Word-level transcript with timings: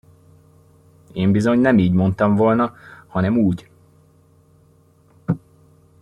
Én 1.13 1.31
bizony 1.31 1.59
nem 1.59 1.77
így 1.77 1.93
mondtam 1.93 2.35
volna, 2.35 2.75
hanem 3.07 3.37
úgy! 3.37 3.69